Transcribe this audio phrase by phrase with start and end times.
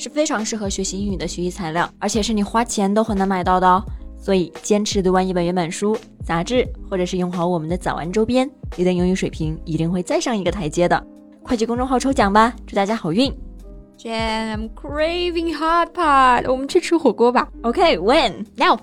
[0.00, 3.82] 是非常适合学习英语的学习材料，而且是你花钱都很难买到的哦。
[4.18, 11.06] 所以坚持读完一本原版书、杂志，或者是用好我们的早安周边，你的英语水平一定会再上一个台阶的。
[11.42, 13.32] 快去公众号抽奖吧，祝大家好运！
[13.98, 17.48] Jen, I'm craving hot pot，我们去吃火锅吧。
[17.62, 18.44] Okay, when?
[18.56, 18.78] Now.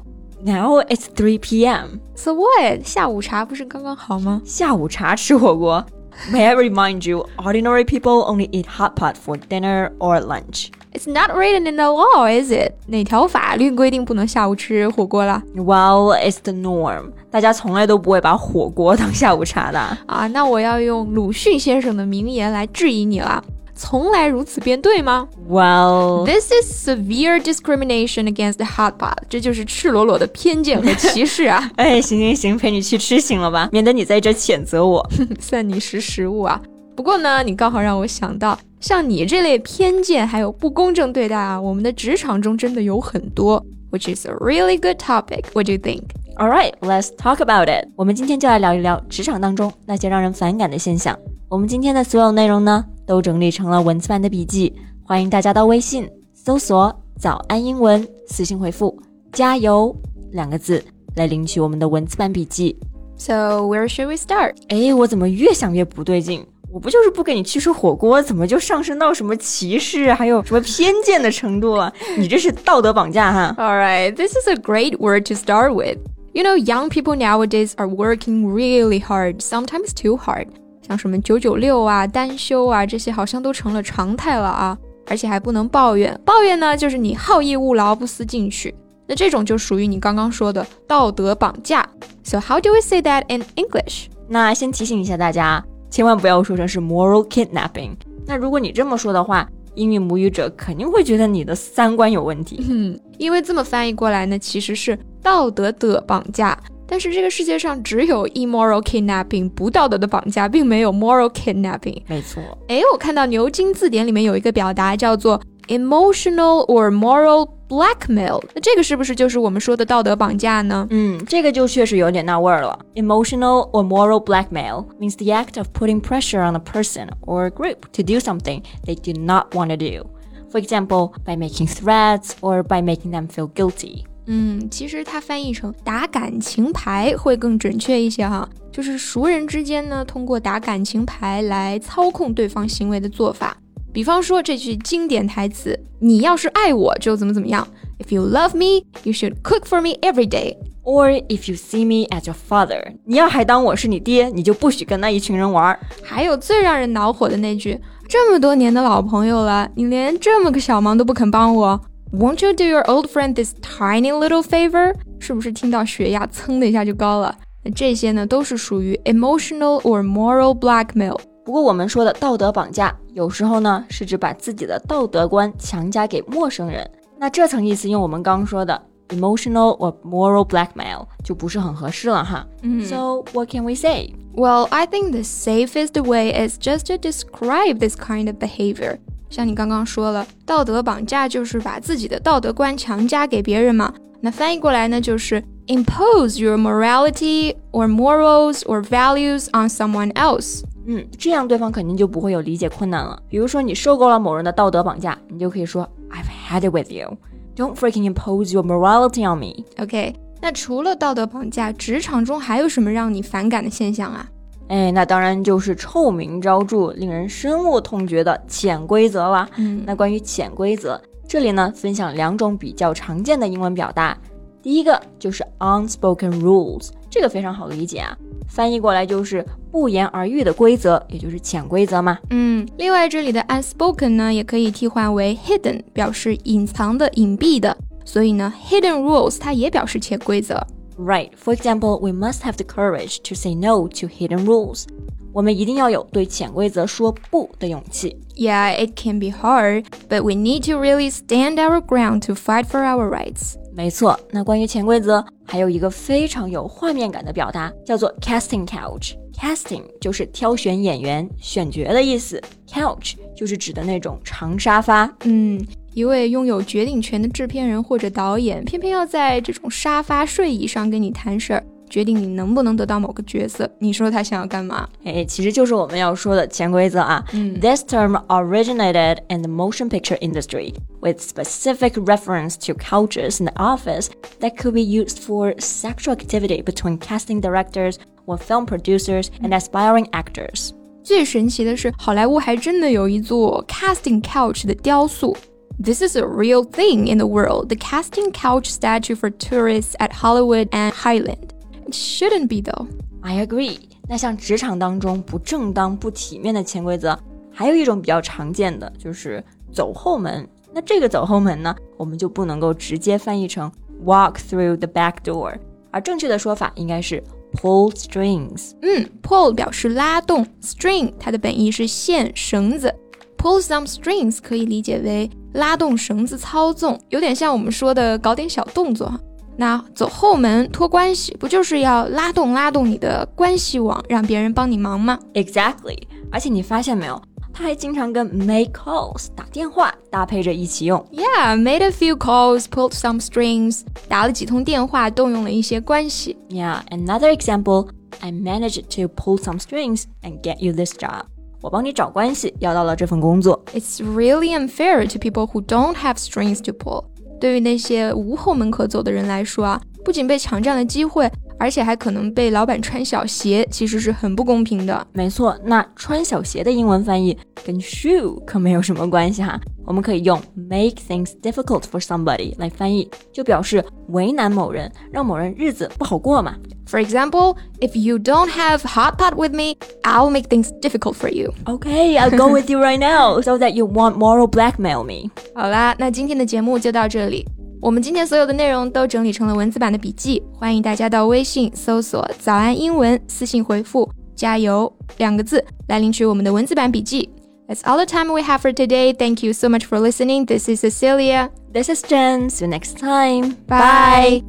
[0.45, 1.99] Now it's 3 p.m.
[2.15, 2.83] So what?
[2.83, 4.41] 下午茶不是刚刚好吗？
[4.43, 5.85] 下午茶吃火锅。
[6.31, 10.67] May I remind you, ordinary people only eat hot pot for dinner or lunch.
[10.98, 12.72] It's not written in the law, is it?
[12.88, 17.12] 哪条法律规定不能下午吃火锅了？Well, it's the norm.
[17.30, 20.26] 大家从来都不会把火锅当下午茶的啊。
[20.26, 23.44] 那我要用鲁迅先生的名言来质疑你了。
[23.76, 31.70] 从来如此便对吗？Well, this is severe discrimination against the hot pot，这就是赤裸裸的偏见和歧视啊！
[31.78, 36.60] 哎，行行行，陪你去吃行了吧，免得你在这谴责我， 算你识时务啊。
[36.98, 45.44] 不过呢，你刚好让我想到，像你这类偏见还有不公正对待啊，我们的职场中真的有很多，which is a really good topic.
[45.52, 46.02] What do you think?
[46.38, 47.86] All right, let's talk about it.
[47.94, 51.16] 我们今天就来聊一聊职场当中那些让人反感的现象。
[51.48, 59.94] 我们今天的所有内容呢，都整理成了文字版的笔记，欢迎大家到微信搜索“早安英文”，私信回复“加油”
[60.34, 62.76] 两个字来领取我们的文字版笔记。
[63.16, 64.56] So where should we start？
[64.66, 66.44] 哎，我怎么越想越不对劲？
[66.70, 71.92] 我不就是不跟你去吃火锅，怎么就上升到什么歧视，还有什么偏见的程度啊？
[72.16, 75.98] 你这是道德绑架哈！All right, this is a great word to start with.
[76.32, 80.46] You know, young people nowadays are working really hard, sometimes too hard.
[80.86, 84.76] 像什么九九六啊、单休啊，这些好像都成了常态了啊，
[85.06, 86.18] 而且还不能抱怨。
[86.24, 88.74] 抱怨呢，就是你好逸恶劳、不思进取。
[89.06, 91.88] 那这种就属于你刚刚说的道德绑架。
[92.22, 94.08] So how do we say that in English？
[94.28, 97.92] 那先提醒一下大家，千万不要说成是 moral kidnapping。
[98.26, 102.64] 那如果你这么说的话，英语母语者肯定会觉得你的三观有问题。
[102.68, 106.58] 嗯，因为这么翻译过来呢，其实是道德的绑架。
[106.90, 112.00] 但是这个世界上只有 immoral kidnapping 不道德的绑架，并没有 moral kidnapping。
[112.06, 112.42] 没错。
[112.68, 120.87] 哎，我看到牛津字典里面有一个表达叫做 emotional or moral blackmail，那这个是不是就是我们说的道德绑架呢？
[120.89, 122.77] 嗯，这个就确实有点那味儿了。
[122.95, 127.77] Emotional or moral blackmail means the act of putting pressure on a person or a group
[127.93, 130.05] to do something they do not want to do.
[130.51, 134.03] For example, by making threats or by making them feel guilty.
[134.27, 143.57] 嗯，其实它翻译成打感情牌会更准确一些哈，就是熟人之间呢，通过打感情牌来操控对方行为的做法。
[143.92, 147.66] 比方说这句经典台词：“你要是爱我，就怎么怎么样。
[147.98, 150.56] ”If you love me, you should cook for me every day.
[150.84, 155.78] Or if you see me as your father，你要还当我是你爹，你就不许跟那一群人玩。
[156.02, 157.78] 还有最让人恼火的那句
[158.08, 164.94] ：“这么多年的老朋友了，你连这么个小忙都不肯帮我。” Won't you do your old friend this tiny little favor？
[165.18, 167.36] 是不是听到血压噌的一下就高了？
[167.64, 171.18] 那这些呢，都是属于 emotional or moral blackmail。
[171.47, 176.89] 不过我们说的道德绑架，有时候呢是指把自己的道德观强加给陌生人。
[177.19, 182.45] 那这层意思用我们刚说的 emotional or moral blackmail 就不是很合适了哈。
[182.61, 184.13] 嗯，So what can we say?
[184.35, 188.97] Well, I think the safest way is just to describe this kind of behavior.
[189.29, 193.93] 像你刚刚说了，道德绑架就是把自己的道德观强加给别人嘛。
[194.21, 200.63] 那翻译过来呢，就是 impose your morality or morals or values on someone else。
[200.90, 203.22] 嗯，这样对方肯定就不会有理解困难了。
[203.28, 207.14] 比如说你受够了某人的道德绑架，你就可以说 I've had it with you.
[207.54, 209.64] Don't freaking impose your morality on me.
[209.78, 214.26] OK，那除了道德绑架，职场中还有什么让你反感的现象啊？
[214.68, 219.46] 哎，那当然就是臭名昭著、令人深恶痛绝的潜规则了。
[219.56, 224.16] 嗯，那关于潜规则，这里呢分享两种比较常见的英文表达。
[224.62, 228.16] 第一个就是 unspoken rules，这个非常好理解啊，
[228.48, 232.18] 翻译过来就是不言而喻的规则，也就是潜规则嘛。
[232.30, 237.76] 嗯，另外这里的 unspoken 呢也可以替换为 hidden，表示隐藏的、隐蔽的。
[238.04, 240.66] 所以呢，hidden rules 它也表示潜规则。
[240.98, 241.30] Right.
[241.36, 244.84] For example, we must have the courage to say no to hidden rules.
[245.32, 248.16] 我们一定要有对潜规则说不的勇气。
[248.34, 252.80] Yeah, it can be hard, but we need to really stand our ground to fight for
[252.80, 253.56] our rights.
[253.78, 259.12] 没错，那关于潜规则，还有一个非常有画面感的表达，叫做 casting couch。
[259.32, 265.08] casting 就是挑选演员、选角的意思，couch 就是指的那种长沙发。
[265.26, 265.64] 嗯，
[265.94, 271.64] 一位拥有决定权的制片人或者导演，偏偏要在这种沙发睡椅上跟你谈事儿。
[271.89, 274.87] 决定你能不能得到某个角色，你说他想要干嘛？
[275.03, 277.23] 哎，其实就是我们要说的潜规则啊。
[277.33, 283.53] 嗯 This term originated in the motion picture industry with specific reference to couches in the
[283.55, 284.07] office
[284.39, 290.09] that could be used for sexual activity between casting directors or film producers and aspiring
[290.11, 290.71] actors.
[291.03, 295.35] 最神奇的是，好莱坞还真的有一座 casting couch 的雕塑。
[295.83, 297.67] This is a real thing in the world.
[297.67, 301.49] The casting couch statue for tourists at Hollywood and Highland.
[301.88, 302.86] It shouldn't be though.
[303.22, 303.78] I agree.
[304.08, 307.18] 那像职场当中不正当、不体面的潜规则，
[307.50, 309.42] 还有一种比较常见的就是
[309.72, 310.46] 走后门。
[310.72, 313.72] 那这个走后门呢，我们就不能够直接翻译成
[314.04, 315.54] walk through the back door，
[315.90, 317.22] 而正确的说法应该是
[317.54, 318.72] pull strings。
[318.82, 322.94] 嗯，pull 表示拉动，string 它的本意是线、绳子。
[323.38, 329.12] Pull some strings 可以理解为拉动绳子操纵，有点像我们说的搞点小动作。
[329.57, 335.97] 那走后门托关系，不就是要拉动拉动你的关系网，让别人帮你忙吗 Exactly。
[336.31, 337.21] 而且你发现没有，
[337.53, 341.05] 它还经常跟 make calls 打电话搭配着一起用。
[341.11, 346.35] ？Yeah, made a few calls, pulled some strings，打了几通电话，动用了一些关系。
[346.49, 347.89] Yeah, another example.
[348.21, 351.25] I managed to pull some strings and get you this job.
[351.61, 353.63] 我帮你找关系，要到了这份工作。
[353.73, 357.05] It's really unfair to people who don't have strings to pull.
[357.40, 365.07] 对于那些无后门可走的人来说啊，不仅被抢占了机会，而且还可能被老板穿小鞋，其实是很不公平的。
[365.13, 369.59] 没错，那穿小鞋的英文翻译跟 shoe 可没有什么关系哈。
[369.85, 376.55] 我们可以用 make things difficult for somebody 来翻译，就表示为难某人，让某人日子不好过嘛。
[376.85, 381.29] For example, if you don't have hot pot with me, I'll make things difficult for
[381.29, 381.53] you.
[381.65, 385.29] Okay, I'll go with you right now, so that you won't moral blackmail me.
[385.55, 387.45] 好啦，那今天的节目就到这里。
[387.81, 397.29] 我们今天所有的内容都整理成了文字版的笔记，欢迎大家到微信搜索“早安英文”，私信回复“加油”两个字来领取我们的文字版笔记。
[397.67, 399.13] That's all the time we have for today.
[399.13, 400.45] Thank you so much for listening.
[400.45, 401.49] This is Cecilia.
[401.73, 402.49] This is Jen.
[402.49, 403.55] See you next time.
[403.67, 404.43] Bye.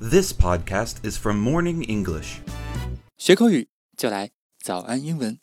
[0.00, 2.38] This podcast is from Morning English.
[3.18, 4.30] 学口语就来
[4.62, 5.38] 早安英文。